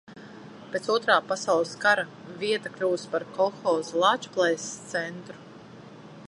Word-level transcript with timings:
"Pēc 0.75 0.87
Otrā 0.93 1.17
pasaules 1.31 1.73
kara 1.83 2.05
vieta 2.45 2.73
kļuvusi 2.79 3.13
par 3.13 3.27
kolhoza 3.37 4.01
"Lāčplēsis" 4.05 4.67
centru." 4.95 5.41